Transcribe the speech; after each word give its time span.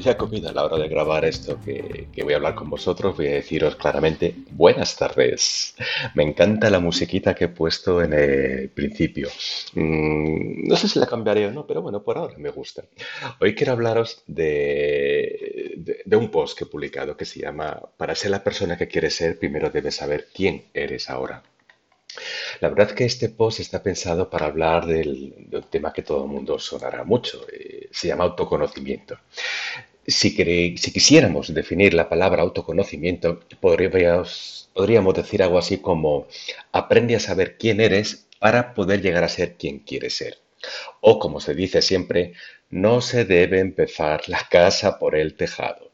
ya 0.00 0.16
comido 0.16 0.48
a 0.48 0.52
la 0.52 0.64
hora 0.64 0.78
de 0.78 0.88
grabar 0.88 1.24
esto 1.24 1.58
que, 1.60 2.08
voy 2.22 2.32
a 2.32 2.36
hablar 2.36 2.54
con 2.54 2.70
vosotros, 2.70 3.16
voy 3.16 3.28
a 3.28 3.34
deciros 3.34 3.76
claramente 3.76 4.34
buenas 4.50 4.96
tardes. 4.96 5.74
Me 6.14 6.22
encanta 6.22 6.70
la 6.70 6.80
musiquita 6.80 7.34
que 7.34 7.44
he 7.44 7.48
puesto 7.48 8.02
en 8.02 8.12
el 8.12 8.70
principio. 8.70 9.28
Mm, 9.74 10.68
no 10.68 10.76
sé 10.76 10.88
si 10.88 10.98
la 10.98 11.06
cambiaré 11.06 11.46
o 11.46 11.52
no, 11.52 11.66
pero 11.66 11.82
bueno, 11.82 12.02
por 12.02 12.18
ahora 12.18 12.34
me 12.38 12.50
gusta. 12.50 12.84
Hoy 13.40 13.54
quiero 13.54 13.72
hablaros 13.72 14.22
de, 14.26 15.74
de 16.04 16.16
un 16.16 16.30
post 16.30 16.56
que 16.56 16.64
he 16.64 16.66
publicado 16.66 17.16
que 17.16 17.24
se 17.24 17.40
llama 17.40 17.80
Para 17.96 18.14
ser 18.14 18.30
la 18.30 18.44
persona 18.44 18.76
que 18.76 18.88
quieres 18.88 19.14
ser, 19.14 19.38
primero 19.38 19.70
debes 19.70 19.96
saber 19.96 20.28
quién 20.32 20.64
eres 20.74 21.10
ahora. 21.10 21.42
La 22.60 22.68
verdad 22.68 22.90
que 22.90 23.04
este 23.04 23.28
post 23.28 23.60
está 23.60 23.82
pensado 23.82 24.28
para 24.30 24.46
hablar 24.46 24.86
del, 24.86 25.34
tema 25.70 25.92
que 25.92 26.02
todo 26.02 26.24
el 26.24 26.30
mundo 26.30 26.58
sonará 26.58 27.04
mucho. 27.04 27.46
Eh, 27.52 27.88
se 27.90 28.08
llama 28.08 28.24
autoconocimiento. 28.24 29.18
Si, 30.08 30.30
si, 30.30 30.90
quisiéramos 30.92 31.52
definir 31.52 31.92
la 31.92 32.08
palabra 32.08 32.42
autoconocimiento, 32.42 33.40
podríamos, 33.60 34.70
podríamos 34.72 35.14
decir 35.14 35.42
algo 35.42 35.58
así 35.58 35.78
como 35.78 36.26
aprende 36.72 37.14
a 37.14 37.20
saber 37.20 37.58
quién 37.58 37.78
eres 37.80 38.26
para 38.38 38.72
poder 38.72 39.02
llegar 39.02 39.22
a 39.22 39.28
ser 39.28 39.56
quien 39.56 39.80
quieres 39.80 40.14
ser. 40.14 40.38
O 41.02 41.18
como 41.18 41.40
se 41.40 41.54
dice 41.54 41.82
siempre, 41.82 42.32
no 42.70 43.02
se 43.02 43.26
debe 43.26 43.60
empezar 43.60 44.22
la 44.28 44.48
casa 44.50 44.98
por 44.98 45.14
el 45.14 45.34
tejado. 45.34 45.90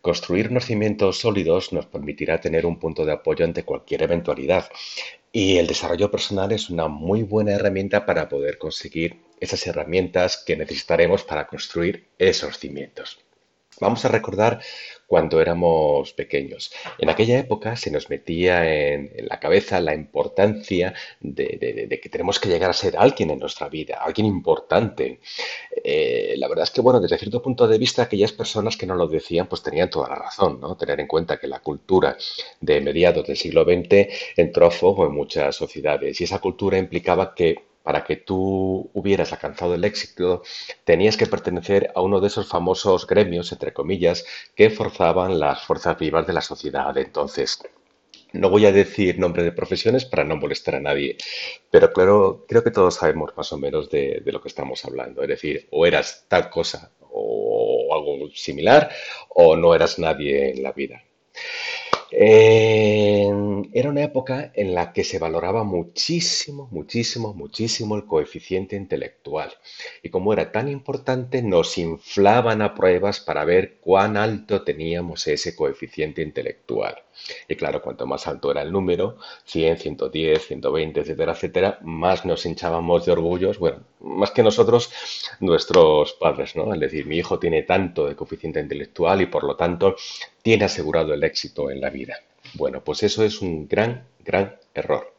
Construir 0.00 0.48
unos 0.48 0.66
cimientos 0.66 1.18
sólidos 1.18 1.72
nos 1.72 1.86
permitirá 1.86 2.40
tener 2.40 2.64
un 2.64 2.78
punto 2.78 3.04
de 3.04 3.12
apoyo 3.12 3.44
ante 3.44 3.64
cualquier 3.64 4.04
eventualidad 4.04 4.70
y 5.32 5.58
el 5.58 5.66
desarrollo 5.66 6.10
personal 6.10 6.52
es 6.52 6.70
una 6.70 6.86
muy 6.86 7.24
buena 7.24 7.52
herramienta 7.52 8.06
para 8.06 8.28
poder 8.28 8.58
conseguir 8.58 9.16
esas 9.40 9.66
herramientas 9.66 10.42
que 10.46 10.56
necesitaremos 10.56 11.24
para 11.24 11.48
construir 11.48 12.06
esos 12.18 12.58
cimientos. 12.58 13.18
Vamos 13.80 14.04
a 14.04 14.08
recordar 14.08 14.60
cuando 15.06 15.40
éramos 15.40 16.12
pequeños. 16.12 16.70
En 16.98 17.10
aquella 17.10 17.38
época 17.38 17.74
se 17.74 17.90
nos 17.90 18.08
metía 18.10 18.64
en, 18.72 19.10
la 19.26 19.40
cabeza 19.40 19.80
la 19.80 19.94
importancia 19.94 20.94
de, 21.20 21.98
que 22.00 22.08
tenemos 22.08 22.38
que 22.38 22.48
llegar 22.48 22.70
a 22.70 22.74
ser 22.74 22.96
alguien 22.96 23.30
en 23.30 23.40
nuestra 23.40 23.68
vida, 23.68 23.98
alguien 24.00 24.26
importante. 24.26 25.18
Eh, 25.82 26.34
la 26.36 26.46
verdad 26.46 26.62
es 26.62 26.70
que, 26.70 26.80
bueno, 26.80 27.00
desde 27.00 27.18
cierto 27.18 27.42
punto 27.42 27.66
de 27.66 27.78
vista, 27.78 28.02
aquellas 28.02 28.32
personas 28.32 28.76
que 28.76 28.86
no 28.86 28.94
lo 28.94 29.08
decían, 29.08 29.48
pues 29.48 29.62
tenían 29.62 29.90
toda 29.90 30.08
la 30.10 30.14
razón, 30.16 30.60
¿no? 30.60 30.76
Tener 30.76 31.00
en 31.00 31.08
cuenta 31.08 31.38
que 31.40 31.48
la 31.48 31.60
cultura 31.60 32.16
de 32.60 32.80
mediados 32.80 33.26
del 33.26 33.36
siglo 33.36 33.64
XX 33.64 34.06
entró 34.36 34.66
a 34.66 34.70
fuego 34.70 35.06
en 35.06 35.12
muchas 35.12 35.56
sociedades 35.56 36.20
y 36.20 36.24
esa 36.24 36.38
cultura 36.38 36.78
implicaba 36.78 37.34
que 37.34 37.69
para 37.82 38.04
que 38.04 38.16
tú 38.16 38.90
hubieras 38.92 39.32
alcanzado 39.32 39.74
el 39.74 39.84
éxito, 39.84 40.42
tenías 40.84 41.16
que 41.16 41.26
pertenecer 41.26 41.92
a 41.94 42.02
uno 42.02 42.20
de 42.20 42.28
esos 42.28 42.48
famosos 42.48 43.06
gremios, 43.06 43.52
entre 43.52 43.72
comillas, 43.72 44.24
que 44.54 44.70
forzaban 44.70 45.40
las 45.40 45.62
fuerzas 45.64 45.98
vivas 45.98 46.26
de 46.26 46.32
la 46.32 46.42
sociedad. 46.42 46.96
Entonces, 46.98 47.62
no 48.32 48.50
voy 48.50 48.66
a 48.66 48.72
decir 48.72 49.18
nombre 49.18 49.42
de 49.42 49.52
profesiones 49.52 50.04
para 50.04 50.24
no 50.24 50.36
molestar 50.36 50.76
a 50.76 50.80
nadie, 50.80 51.16
pero 51.70 51.92
claro, 51.92 52.44
creo 52.48 52.62
que 52.62 52.70
todos 52.70 52.94
sabemos 52.94 53.32
más 53.36 53.52
o 53.52 53.58
menos 53.58 53.90
de, 53.90 54.22
de 54.24 54.32
lo 54.32 54.40
que 54.40 54.48
estamos 54.48 54.84
hablando. 54.84 55.22
Es 55.22 55.28
decir, 55.28 55.66
o 55.70 55.86
eras 55.86 56.26
tal 56.28 56.48
cosa 56.50 56.92
o 57.12 57.94
algo 57.94 58.30
similar, 58.34 58.90
o 59.30 59.56
no 59.56 59.74
eras 59.74 59.98
nadie 59.98 60.50
en 60.50 60.62
la 60.62 60.72
vida. 60.72 61.02
era 62.10 63.09
una 63.90 64.02
época 64.02 64.52
en 64.54 64.74
la 64.74 64.92
que 64.92 65.04
se 65.04 65.18
valoraba 65.18 65.64
muchísimo, 65.64 66.68
muchísimo, 66.70 67.34
muchísimo 67.34 67.96
el 67.96 68.06
coeficiente 68.06 68.76
intelectual. 68.76 69.52
Y 70.02 70.08
como 70.08 70.32
era 70.32 70.50
tan 70.52 70.68
importante, 70.68 71.42
nos 71.42 71.76
inflaban 71.76 72.62
a 72.62 72.74
pruebas 72.74 73.20
para 73.20 73.44
ver 73.44 73.78
cuán 73.80 74.16
alto 74.16 74.62
teníamos 74.62 75.26
ese 75.26 75.54
coeficiente 75.54 76.22
intelectual. 76.22 77.02
Y 77.48 77.56
claro, 77.56 77.82
cuanto 77.82 78.06
más 78.06 78.26
alto 78.26 78.50
era 78.50 78.62
el 78.62 78.72
número, 78.72 79.18
100, 79.44 79.78
110, 79.78 80.46
120, 80.46 81.00
etcétera, 81.00 81.32
etcétera, 81.32 81.78
más 81.82 82.24
nos 82.24 82.46
hinchábamos 82.46 83.04
de 83.04 83.12
orgullos, 83.12 83.58
bueno, 83.58 83.84
más 84.00 84.30
que 84.30 84.42
nosotros, 84.42 84.90
nuestros 85.40 86.14
padres, 86.14 86.56
¿no? 86.56 86.72
Es 86.72 86.80
decir, 86.80 87.06
mi 87.06 87.18
hijo 87.18 87.38
tiene 87.38 87.62
tanto 87.64 88.06
de 88.06 88.16
coeficiente 88.16 88.60
intelectual 88.60 89.20
y 89.20 89.26
por 89.26 89.44
lo 89.44 89.56
tanto 89.56 89.96
tiene 90.42 90.64
asegurado 90.64 91.12
el 91.12 91.22
éxito 91.24 91.70
en 91.70 91.80
la 91.80 91.90
vida. 91.90 92.16
Bueno, 92.54 92.82
pues 92.82 93.02
eso 93.02 93.24
es 93.24 93.40
un 93.40 93.68
gran, 93.68 94.06
gran 94.20 94.56
error. 94.74 95.14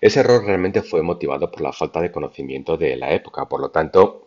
Ese 0.00 0.20
error 0.20 0.44
realmente 0.44 0.82
fue 0.82 1.02
motivado 1.02 1.50
por 1.50 1.60
la 1.60 1.72
falta 1.72 2.00
de 2.00 2.10
conocimiento 2.10 2.76
de 2.76 2.96
la 2.96 3.12
época, 3.12 3.48
por 3.48 3.60
lo 3.60 3.70
tanto, 3.70 4.24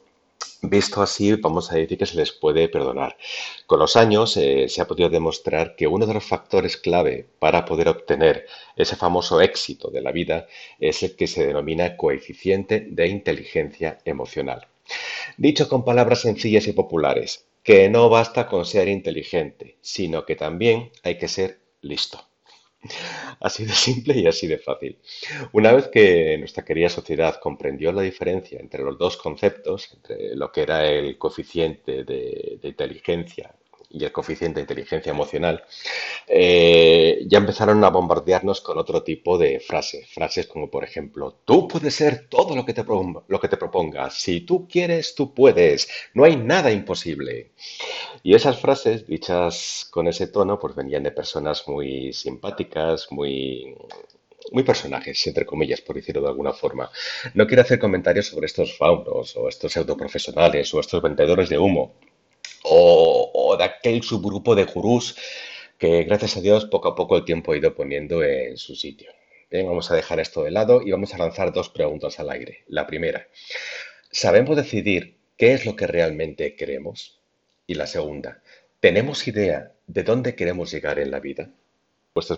Visto 0.61 1.01
así, 1.03 1.33
vamos 1.33 1.71
a 1.71 1.75
decir 1.75 1.97
que 1.97 2.05
se 2.05 2.17
les 2.17 2.31
puede 2.31 2.67
perdonar. 2.67 3.15
Con 3.67 3.79
los 3.79 3.95
años 3.95 4.37
eh, 4.37 4.67
se 4.69 4.81
ha 4.81 4.87
podido 4.87 5.09
demostrar 5.09 5.75
que 5.75 5.87
uno 5.87 6.05
de 6.07 6.15
los 6.15 6.25
factores 6.25 6.77
clave 6.77 7.27
para 7.39 7.63
poder 7.65 7.87
obtener 7.89 8.47
ese 8.75 8.95
famoso 8.95 9.39
éxito 9.39 9.89
de 9.89 10.01
la 10.01 10.11
vida 10.11 10.47
es 10.79 11.03
el 11.03 11.15
que 11.15 11.27
se 11.27 11.45
denomina 11.45 11.95
coeficiente 11.95 12.87
de 12.89 13.07
inteligencia 13.07 13.99
emocional. 14.05 14.67
Dicho 15.37 15.69
con 15.69 15.85
palabras 15.85 16.21
sencillas 16.21 16.67
y 16.67 16.73
populares, 16.73 17.45
que 17.63 17.89
no 17.89 18.09
basta 18.09 18.47
con 18.47 18.65
ser 18.65 18.87
inteligente, 18.87 19.77
sino 19.81 20.25
que 20.25 20.35
también 20.35 20.91
hay 21.03 21.17
que 21.17 21.27
ser 21.27 21.59
listo. 21.81 22.19
Así 23.39 23.65
de 23.65 23.73
simple 23.73 24.17
y 24.17 24.27
así 24.27 24.47
de 24.47 24.57
fácil. 24.57 24.97
Una 25.53 25.71
vez 25.73 25.87
que 25.87 26.37
nuestra 26.37 26.63
querida 26.65 26.89
sociedad 26.89 27.39
comprendió 27.41 27.91
la 27.91 28.01
diferencia 28.01 28.59
entre 28.59 28.83
los 28.83 28.97
dos 28.97 29.17
conceptos, 29.17 29.91
entre 29.93 30.35
lo 30.35 30.51
que 30.51 30.61
era 30.61 30.85
el 30.87 31.17
coeficiente 31.17 32.03
de, 32.03 32.59
de 32.61 32.67
inteligencia 32.67 33.53
y 33.89 34.03
el 34.03 34.11
coeficiente 34.11 34.59
de 34.59 34.63
inteligencia 34.63 35.11
emocional, 35.11 35.63
eh, 36.27 37.25
ya 37.27 37.37
empezaron 37.37 37.83
a 37.83 37.89
bombardearnos 37.89 38.61
con 38.61 38.77
otro 38.77 39.03
tipo 39.03 39.37
de 39.37 39.59
frases. 39.59 40.09
Frases 40.09 40.47
como, 40.47 40.69
por 40.69 40.83
ejemplo, 40.83 41.39
tú 41.45 41.67
puedes 41.67 41.95
ser 41.95 42.27
todo 42.29 42.55
lo 42.55 42.65
que 42.65 42.73
te, 42.73 42.83
lo 42.83 43.39
que 43.39 43.47
te 43.47 43.57
propongas. 43.57 44.15
Si 44.19 44.41
tú 44.41 44.67
quieres, 44.67 45.15
tú 45.15 45.33
puedes. 45.33 45.87
No 46.13 46.25
hay 46.25 46.35
nada 46.35 46.71
imposible. 46.71 47.51
Y 48.23 48.35
esas 48.35 48.59
frases, 48.59 49.07
dichas 49.07 49.87
con 49.91 50.07
ese 50.07 50.27
tono, 50.27 50.59
pues 50.59 50.75
venían 50.75 51.03
de 51.03 51.11
personas 51.11 51.67
muy 51.67 52.13
simpáticas, 52.13 53.07
muy 53.11 53.75
muy 54.51 54.63
personajes, 54.63 55.27
entre 55.27 55.45
comillas, 55.45 55.81
por 55.81 55.97
decirlo 55.97 56.21
de 56.21 56.29
alguna 56.29 56.53
forma. 56.53 56.89
No 57.33 57.47
quiero 57.47 57.63
hacer 57.63 57.79
comentarios 57.79 58.27
sobre 58.27 58.45
estos 58.45 58.77
faunos 58.77 59.35
o 59.35 59.49
estos 59.49 59.73
pseudoprofesionales 59.73 60.73
o 60.73 60.79
estos 60.79 61.01
vendedores 61.01 61.49
de 61.49 61.57
humo 61.57 61.95
o, 62.63 63.55
de 63.57 63.63
aquel 63.63 64.03
subgrupo 64.03 64.55
de 64.55 64.65
gurús 64.65 65.15
que 65.77 66.03
gracias 66.03 66.37
a 66.37 66.41
Dios 66.41 66.65
poco 66.65 66.89
a 66.89 66.95
poco 66.95 67.17
el 67.17 67.25
tiempo 67.25 67.51
ha 67.51 67.57
ido 67.57 67.75
poniendo 67.75 68.23
en 68.23 68.57
su 68.57 68.75
sitio. 68.75 69.11
Bien, 69.49 69.65
vamos 69.65 69.89
a 69.91 69.95
dejar 69.95 70.19
esto 70.19 70.43
de 70.43 70.51
lado 70.51 70.81
y 70.81 70.91
vamos 70.91 71.13
a 71.13 71.17
lanzar 71.17 71.53
dos 71.53 71.69
preguntas 71.69 72.19
al 72.19 72.29
aire. 72.29 72.63
La 72.67 72.87
primera, 72.87 73.27
¿sabemos 74.11 74.57
decidir 74.57 75.17
qué 75.37 75.53
es 75.53 75.65
lo 75.65 75.75
que 75.75 75.87
realmente 75.87 76.55
queremos? 76.55 77.19
Y 77.65 77.75
la 77.75 77.87
segunda, 77.87 78.41
¿tenemos 78.79 79.27
idea 79.27 79.71
de 79.85 80.03
dónde 80.03 80.35
queremos 80.35 80.71
llegar 80.71 80.99
en 80.99 81.11
la 81.11 81.19
vida? 81.19 81.49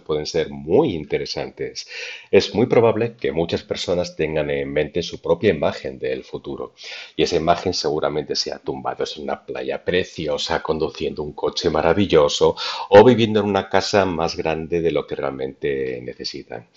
Pueden 0.05 0.25
ser 0.25 0.49
muy 0.49 0.93
interesantes. 0.93 1.87
Es 2.29 2.53
muy 2.53 2.65
probable 2.67 3.15
que 3.15 3.31
muchas 3.31 3.63
personas 3.63 4.15
tengan 4.15 4.49
en 4.49 4.71
mente 4.71 5.01
su 5.01 5.21
propia 5.21 5.51
imagen 5.51 5.97
del 5.97 6.23
futuro 6.23 6.73
y 7.15 7.23
esa 7.23 7.37
imagen 7.37 7.73
seguramente 7.73 8.35
sea 8.35 8.59
tumbados 8.59 9.17
en 9.17 9.23
una 9.23 9.45
playa 9.45 9.83
preciosa, 9.83 10.61
conduciendo 10.61 11.23
un 11.23 11.33
coche 11.33 11.69
maravilloso 11.69 12.55
o 12.89 13.03
viviendo 13.03 13.39
en 13.39 13.45
una 13.47 13.69
casa 13.69 14.05
más 14.05 14.35
grande 14.35 14.81
de 14.81 14.91
lo 14.91 15.07
que 15.07 15.15
realmente 15.15 16.01
necesitan. 16.03 16.67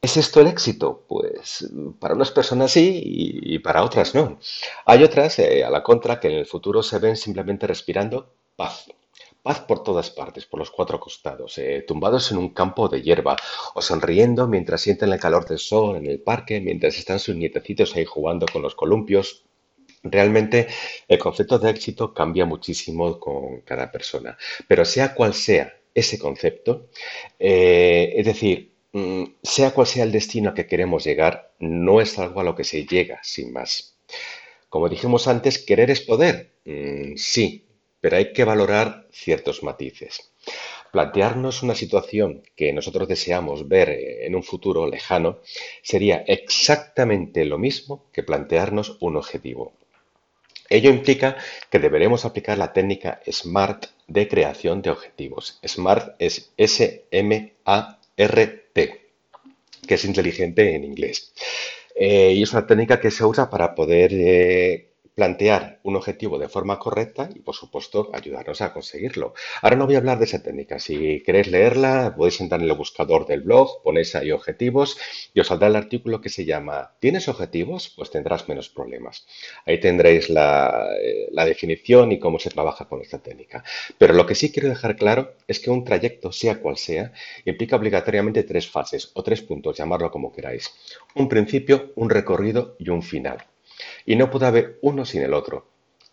¿Es 0.00 0.16
esto 0.16 0.40
el 0.40 0.46
éxito? 0.46 1.04
Pues 1.08 1.68
para 1.98 2.14
unas 2.14 2.30
personas 2.30 2.70
sí 2.70 3.00
y 3.04 3.58
para 3.58 3.82
otras 3.82 4.14
no. 4.14 4.38
Hay 4.84 5.02
otras, 5.02 5.38
eh, 5.40 5.64
a 5.64 5.70
la 5.70 5.82
contra, 5.82 6.20
que 6.20 6.28
en 6.28 6.34
el 6.34 6.46
futuro 6.46 6.82
se 6.82 7.00
ven 7.00 7.16
simplemente 7.16 7.66
respirando 7.66 8.32
paz, 8.54 8.86
Paz 9.46 9.60
por 9.60 9.84
todas 9.84 10.10
partes, 10.10 10.44
por 10.44 10.58
los 10.58 10.72
cuatro 10.72 10.98
costados, 10.98 11.56
eh, 11.58 11.84
tumbados 11.86 12.32
en 12.32 12.38
un 12.38 12.48
campo 12.48 12.88
de 12.88 13.00
hierba 13.00 13.36
o 13.76 13.80
sonriendo 13.80 14.48
mientras 14.48 14.80
sienten 14.80 15.12
el 15.12 15.20
calor 15.20 15.46
del 15.46 15.60
sol 15.60 15.94
en 15.94 16.06
el 16.06 16.20
parque, 16.20 16.60
mientras 16.60 16.98
están 16.98 17.20
sus 17.20 17.36
nietecitos 17.36 17.94
ahí 17.94 18.04
jugando 18.04 18.46
con 18.52 18.60
los 18.60 18.74
columpios. 18.74 19.44
Realmente 20.02 20.66
el 21.06 21.20
concepto 21.20 21.60
de 21.60 21.70
éxito 21.70 22.12
cambia 22.12 22.44
muchísimo 22.44 23.20
con 23.20 23.60
cada 23.60 23.92
persona, 23.92 24.36
pero 24.66 24.84
sea 24.84 25.14
cual 25.14 25.32
sea 25.32 25.72
ese 25.94 26.18
concepto, 26.18 26.88
eh, 27.38 28.14
es 28.16 28.26
decir, 28.26 28.72
mm, 28.94 29.24
sea 29.44 29.70
cual 29.70 29.86
sea 29.86 30.02
el 30.02 30.10
destino 30.10 30.50
a 30.50 30.54
que 30.54 30.66
queremos 30.66 31.04
llegar, 31.04 31.52
no 31.60 32.00
es 32.00 32.18
algo 32.18 32.40
a 32.40 32.44
lo 32.44 32.56
que 32.56 32.64
se 32.64 32.84
llega 32.84 33.20
sin 33.22 33.52
más. 33.52 33.96
Como 34.68 34.88
dijimos 34.88 35.28
antes, 35.28 35.64
querer 35.64 35.92
es 35.92 36.00
poder. 36.00 36.50
Mm, 36.64 37.14
sí, 37.16 37.65
pero 38.06 38.18
hay 38.18 38.32
que 38.32 38.44
valorar 38.44 39.08
ciertos 39.10 39.64
matices. 39.64 40.30
Plantearnos 40.92 41.64
una 41.64 41.74
situación 41.74 42.44
que 42.54 42.72
nosotros 42.72 43.08
deseamos 43.08 43.66
ver 43.66 43.88
en 43.90 44.36
un 44.36 44.44
futuro 44.44 44.86
lejano 44.86 45.40
sería 45.82 46.18
exactamente 46.28 47.44
lo 47.44 47.58
mismo 47.58 48.04
que 48.12 48.22
plantearnos 48.22 48.96
un 49.00 49.16
objetivo. 49.16 49.72
Ello 50.68 50.88
implica 50.90 51.36
que 51.68 51.80
deberemos 51.80 52.24
aplicar 52.24 52.58
la 52.58 52.72
técnica 52.72 53.20
SMART 53.28 53.86
de 54.06 54.28
creación 54.28 54.82
de 54.82 54.90
objetivos. 54.90 55.58
SMART 55.66 56.14
es 56.20 56.52
S-M-A-R-T, 56.56 57.50
que 59.84 59.94
es 59.94 60.04
inteligente 60.04 60.76
en 60.76 60.84
inglés. 60.84 61.32
Eh, 61.96 62.34
y 62.36 62.44
es 62.44 62.52
una 62.52 62.68
técnica 62.68 63.00
que 63.00 63.10
se 63.10 63.24
usa 63.24 63.50
para 63.50 63.74
poder 63.74 64.12
eh, 64.14 64.90
plantear 65.16 65.80
un 65.82 65.96
objetivo 65.96 66.38
de 66.38 66.46
forma 66.46 66.78
correcta 66.78 67.30
y, 67.34 67.40
por 67.40 67.54
supuesto, 67.54 68.10
ayudarnos 68.12 68.60
a 68.60 68.74
conseguirlo. 68.74 69.32
Ahora 69.62 69.76
no 69.76 69.86
voy 69.86 69.94
a 69.94 69.98
hablar 69.98 70.18
de 70.18 70.26
esa 70.26 70.42
técnica. 70.42 70.78
Si 70.78 71.22
queréis 71.22 71.48
leerla, 71.48 72.14
podéis 72.14 72.38
entrar 72.42 72.60
en 72.60 72.68
el 72.68 72.76
buscador 72.76 73.26
del 73.26 73.40
blog, 73.40 73.82
ponéis 73.82 74.14
ahí 74.14 74.30
objetivos 74.30 74.98
y 75.32 75.40
os 75.40 75.46
saldrá 75.46 75.68
el 75.68 75.76
artículo 75.76 76.20
que 76.20 76.28
se 76.28 76.44
llama 76.44 76.92
¿Tienes 77.00 77.28
objetivos? 77.28 77.94
Pues 77.96 78.10
tendrás 78.10 78.46
menos 78.46 78.68
problemas. 78.68 79.26
Ahí 79.64 79.80
tendréis 79.80 80.28
la, 80.28 80.86
eh, 81.02 81.28
la 81.32 81.46
definición 81.46 82.12
y 82.12 82.18
cómo 82.18 82.38
se 82.38 82.50
trabaja 82.50 82.84
con 82.84 83.00
esta 83.00 83.18
técnica. 83.18 83.64
Pero 83.96 84.12
lo 84.12 84.26
que 84.26 84.34
sí 84.34 84.52
quiero 84.52 84.68
dejar 84.68 84.96
claro 84.96 85.32
es 85.48 85.60
que 85.60 85.70
un 85.70 85.84
trayecto, 85.84 86.30
sea 86.30 86.60
cual 86.60 86.76
sea, 86.76 87.12
implica 87.46 87.76
obligatoriamente 87.76 88.42
tres 88.42 88.68
fases 88.68 89.12
o 89.14 89.22
tres 89.22 89.40
puntos, 89.40 89.78
llamarlo 89.78 90.10
como 90.10 90.30
queráis. 90.30 90.74
Un 91.14 91.30
principio, 91.30 91.92
un 91.96 92.10
recorrido 92.10 92.76
y 92.78 92.90
un 92.90 93.02
final. 93.02 93.38
Y 94.04 94.16
no 94.16 94.30
puede 94.30 94.46
haber 94.46 94.78
uno 94.82 95.04
sin 95.04 95.22
el 95.22 95.34
otro. 95.34 95.66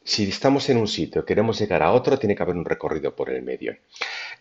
Si 0.05 0.27
estamos 0.27 0.69
en 0.69 0.77
un 0.77 0.87
sitio 0.87 1.21
y 1.21 1.25
queremos 1.25 1.57
llegar 1.59 1.81
a 1.81 1.93
otro, 1.93 2.19
tiene 2.19 2.35
que 2.35 2.43
haber 2.43 2.57
un 2.57 2.65
recorrido 2.65 3.15
por 3.15 3.29
el 3.29 3.41
medio. 3.41 3.77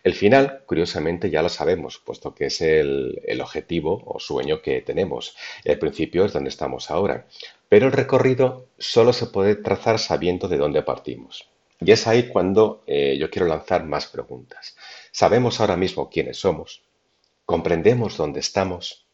El 0.03 0.13
final, 0.13 0.63
curiosamente, 0.65 1.29
ya 1.29 1.41
lo 1.41 1.47
sabemos, 1.47 2.01
puesto 2.03 2.35
que 2.35 2.47
es 2.47 2.59
el, 2.59 3.39
objetivo 3.41 4.03
o 4.05 4.19
sueño 4.19 4.61
que 4.61 4.81
tenemos. 4.81 5.37
El 5.63 5.79
principio 5.79 6.25
es 6.25 6.33
donde 6.33 6.49
estamos 6.49 6.91
ahora. 6.91 7.27
Pero 7.69 7.85
el 7.85 7.93
recorrido 7.93 8.67
solo 8.77 9.13
se 9.13 9.27
puede 9.27 9.55
trazar 9.55 9.99
sabiendo 9.99 10.49
de 10.49 10.57
dónde 10.57 10.81
partimos. 10.81 11.47
Y 11.79 11.93
es 11.93 12.07
ahí 12.07 12.27
cuando 12.27 12.83
eh, 12.85 13.15
yo 13.17 13.29
quiero 13.29 13.47
lanzar 13.47 13.85
más 13.85 14.07
preguntas. 14.07 14.75
¿Sabemos 15.11 15.61
ahora 15.61 15.77
mismo 15.77 16.09
quiénes 16.09 16.37
somos? 16.37 16.83
¿Comprendemos 17.45 18.17
dónde 18.17 18.41
estamos? 18.41 19.05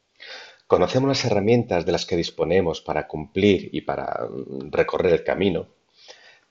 Conocemos 0.70 1.08
las 1.08 1.26
herramientas 1.26 1.84
de 1.84 1.92
las 1.92 2.06
que 2.06 2.16
disponemos 2.16 2.80
para 2.80 3.08
cumplir 3.08 3.72
y 3.74 3.82
para 3.82 4.28
mm, 4.30 4.70
recorrer 4.70 5.14
el 5.14 5.24
camino. 5.24 5.66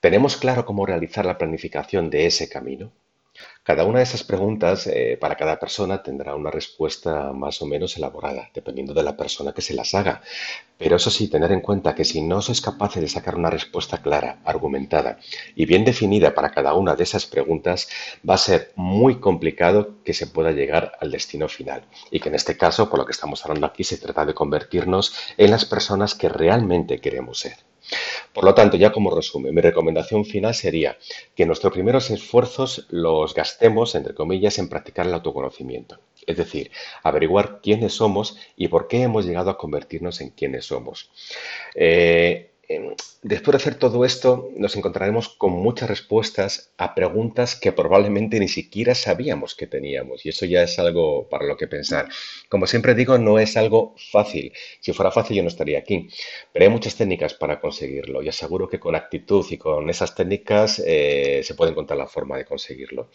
¿Tenemos 0.01 0.35
claro 0.35 0.65
cómo 0.65 0.85
realizar 0.85 1.25
la 1.25 1.37
planificación 1.37 2.09
de 2.09 2.25
ese 2.25 2.49
camino? 2.49 2.91
Cada 3.63 3.83
una 3.85 3.99
de 3.99 4.03
esas 4.03 4.23
preguntas 4.23 4.87
eh, 4.87 5.15
para 5.21 5.35
cada 5.35 5.59
persona 5.59 6.01
tendrá 6.01 6.33
una 6.33 6.49
respuesta 6.49 7.31
más 7.33 7.61
o 7.61 7.67
menos 7.67 7.95
elaborada, 7.97 8.49
dependiendo 8.53 8.95
de 8.95 9.03
la 9.03 9.15
persona 9.15 9.53
que 9.53 9.61
se 9.61 9.75
las 9.75 9.93
haga. 9.93 10.21
Pero 10.77 10.95
eso 10.95 11.11
sí, 11.11 11.27
tener 11.27 11.51
en 11.51 11.61
cuenta 11.61 11.93
que 11.93 12.03
si 12.03 12.21
no 12.21 12.41
sois 12.41 12.61
capaces 12.61 13.01
de 13.01 13.07
sacar 13.07 13.35
una 13.35 13.51
respuesta 13.51 14.01
clara, 14.01 14.39
argumentada 14.43 15.19
y 15.55 15.65
bien 15.65 15.85
definida 15.85 16.33
para 16.33 16.49
cada 16.49 16.73
una 16.73 16.95
de 16.95 17.03
esas 17.03 17.27
preguntas, 17.27 17.89
va 18.27 18.33
a 18.33 18.39
ser 18.39 18.71
muy 18.75 19.19
complicado 19.19 20.01
que 20.03 20.13
se 20.13 20.25
pueda 20.25 20.51
llegar 20.51 20.93
al 20.99 21.11
destino 21.11 21.47
final. 21.47 21.83
Y 22.09 22.19
que 22.19 22.29
en 22.29 22.35
este 22.35 22.57
caso, 22.57 22.89
por 22.89 22.97
lo 22.97 23.05
que 23.05 23.11
estamos 23.11 23.45
hablando 23.45 23.67
aquí, 23.67 23.83
se 23.83 23.97
trata 23.97 24.25
de 24.25 24.33
convertirnos 24.33 25.13
en 25.37 25.51
las 25.51 25.65
personas 25.65 26.15
que 26.15 26.29
realmente 26.29 26.99
queremos 26.99 27.39
ser. 27.39 27.68
Por 28.33 28.43
lo 28.43 28.53
tanto, 28.53 28.77
ya 28.77 28.91
como 28.91 29.15
resumen, 29.15 29.53
mi 29.53 29.61
recomendación 29.61 30.25
final 30.25 30.53
sería 30.53 30.97
que 31.35 31.45
nuestros 31.45 31.73
primeros 31.73 32.09
esfuerzos 32.09 32.85
los 32.89 33.33
gastemos, 33.33 33.95
entre 33.95 34.13
comillas, 34.13 34.59
en 34.59 34.69
practicar 34.69 35.07
el 35.07 35.13
autoconocimiento. 35.13 35.99
Es 36.25 36.37
decir, 36.37 36.71
averiguar 37.03 37.59
quiénes 37.61 37.93
somos 37.93 38.37
y 38.55 38.67
por 38.67 38.87
qué 38.87 39.01
hemos 39.01 39.25
llegado 39.25 39.49
a 39.49 39.57
convertirnos 39.57 40.21
en 40.21 40.29
quienes 40.29 40.65
somos. 40.65 41.11
Eh, 41.75 42.51
después 43.23 43.53
de 43.53 43.57
hacer 43.57 43.75
todo 43.75 44.05
esto, 44.05 44.49
nos 44.55 44.75
encontraremos 44.75 45.29
con 45.29 45.51
muchas 45.51 45.89
respuestas 45.89 46.71
a 46.77 46.93
preguntas 46.93 47.55
que 47.55 47.71
probablemente 47.71 48.39
ni 48.39 48.47
siquiera 48.47 48.93
sabíamos 48.93 49.55
que 49.55 49.65
teníamos. 49.65 50.25
Y 50.25 50.29
eso 50.29 50.45
ya 50.45 50.61
es 50.61 50.77
algo 50.77 51.27
para 51.29 51.45
lo 51.45 51.57
que 51.57 51.67
pensar. 51.67 52.07
Como 52.47 52.67
siempre 52.67 52.93
digo, 52.93 53.17
no 53.17 53.39
es 53.39 53.57
algo 53.57 53.95
fácil. 54.11 54.53
Si 54.79 54.93
fuera 54.93 55.11
fácil 55.11 55.37
yo 55.37 55.43
no 55.43 55.49
estaría 55.49 55.79
aquí. 55.79 56.09
Pero 56.53 56.65
hay 56.65 56.71
muchas 56.71 56.95
técnicas 56.95 57.33
para 57.33 57.59
conseguirlo. 57.59 58.21
Y 58.21 58.29
aseguro 58.29 58.69
que 58.69 58.79
con 58.79 58.95
actitud 58.95 59.45
y 59.49 59.57
con 59.57 59.89
esas 59.89 60.13
técnicas 60.13 60.81
eh, 60.85 61.41
se 61.43 61.55
puede 61.55 61.71
encontrar 61.71 61.97
la 61.97 62.07
forma 62.07 62.37
de 62.37 62.45
conseguirlo. 62.45 63.09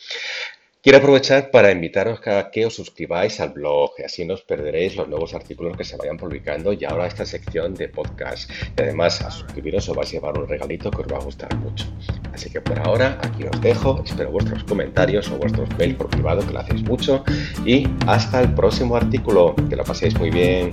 Quiero 0.85 0.99
aprovechar 0.99 1.51
para 1.51 1.73
invitaros 1.73 2.21
a 2.27 2.51
que 2.51 2.67
os 2.67 2.75
suscribáis 2.75 3.41
al 3.41 3.55
blog, 3.55 3.93
así 4.05 4.23
no 4.27 4.35
os 4.35 4.43
perderéis 4.43 4.97
los 4.97 5.09
nuevos 5.09 5.33
artículos 5.33 5.79
que 5.79 5.83
se 5.83 5.97
vayan 5.97 6.19
publicando 6.19 6.75
y 6.75 6.85
ahora 6.85 7.07
esta 7.07 7.25
sección 7.25 7.73
de 7.73 7.89
podcast. 7.89 8.51
Y 8.51 8.83
además, 8.83 9.23
a 9.23 9.31
suscribiros 9.31 9.89
os 9.89 9.97
vais 9.97 10.11
a 10.11 10.13
llevar 10.13 10.39
un 10.39 10.47
regalito 10.47 10.91
que 10.91 11.01
os 11.01 11.09
va 11.11 11.17
a 11.17 11.25
gustar 11.25 11.57
mucho. 11.57 11.87
Así 12.35 12.51
que 12.51 12.61
por 12.61 12.79
ahora, 12.81 13.19
aquí 13.23 13.45
os 13.45 13.59
dejo, 13.63 14.03
espero 14.05 14.31
vuestros 14.31 14.63
comentarios 14.65 15.31
o 15.31 15.39
vuestros 15.39 15.71
mails 15.79 15.97
por 15.97 16.11
privado, 16.11 16.47
que 16.47 16.53
lo 16.53 16.61
hacéis 16.61 16.83
mucho, 16.83 17.25
y 17.65 17.89
hasta 18.07 18.43
el 18.43 18.53
próximo 18.53 18.95
artículo. 18.95 19.57
Que 19.71 19.77
lo 19.77 19.85
paséis 19.85 20.15
muy 20.19 20.29
bien. 20.29 20.71